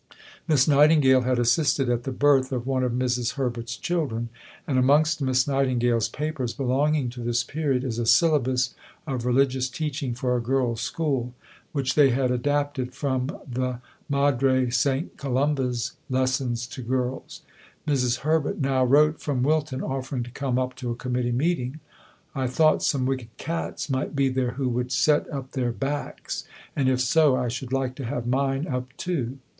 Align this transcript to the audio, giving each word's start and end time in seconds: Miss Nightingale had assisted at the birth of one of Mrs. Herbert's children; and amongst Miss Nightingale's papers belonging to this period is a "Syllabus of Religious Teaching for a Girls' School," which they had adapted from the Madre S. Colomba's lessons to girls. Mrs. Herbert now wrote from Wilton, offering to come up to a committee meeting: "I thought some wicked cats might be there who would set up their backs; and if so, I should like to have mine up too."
Miss 0.47 0.67
Nightingale 0.67 1.21
had 1.21 1.37
assisted 1.37 1.87
at 1.87 2.05
the 2.05 2.11
birth 2.11 2.51
of 2.51 2.65
one 2.65 2.83
of 2.83 2.91
Mrs. 2.91 3.33
Herbert's 3.33 3.77
children; 3.77 4.29
and 4.65 4.79
amongst 4.79 5.21
Miss 5.21 5.47
Nightingale's 5.47 6.09
papers 6.09 6.55
belonging 6.55 7.11
to 7.11 7.19
this 7.21 7.43
period 7.43 7.83
is 7.83 7.99
a 7.99 8.07
"Syllabus 8.07 8.73
of 9.05 9.27
Religious 9.27 9.69
Teaching 9.69 10.15
for 10.15 10.35
a 10.35 10.41
Girls' 10.41 10.81
School," 10.81 11.35
which 11.71 11.93
they 11.93 12.09
had 12.09 12.31
adapted 12.31 12.95
from 12.95 13.27
the 13.47 13.79
Madre 14.09 14.65
S. 14.65 14.87
Colomba's 15.17 15.91
lessons 16.09 16.65
to 16.65 16.81
girls. 16.81 17.43
Mrs. 17.87 18.21
Herbert 18.21 18.57
now 18.57 18.83
wrote 18.83 19.21
from 19.21 19.43
Wilton, 19.43 19.83
offering 19.83 20.23
to 20.23 20.31
come 20.31 20.57
up 20.57 20.75
to 20.77 20.89
a 20.89 20.95
committee 20.95 21.31
meeting: 21.31 21.79
"I 22.33 22.47
thought 22.47 22.81
some 22.81 23.05
wicked 23.05 23.37
cats 23.37 23.87
might 23.87 24.15
be 24.15 24.29
there 24.29 24.53
who 24.53 24.67
would 24.69 24.91
set 24.91 25.29
up 25.31 25.51
their 25.51 25.71
backs; 25.71 26.43
and 26.75 26.89
if 26.89 26.99
so, 27.01 27.35
I 27.35 27.49
should 27.49 27.71
like 27.71 27.93
to 27.97 28.05
have 28.05 28.25
mine 28.25 28.65
up 28.67 28.87
too." 28.97 29.37